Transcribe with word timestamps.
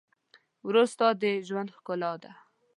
ورور 0.67 0.87
ستا 0.93 1.07
د 1.21 1.23
ژوند 1.47 1.69
ښکلا 1.77 2.11
ده. 2.23 2.31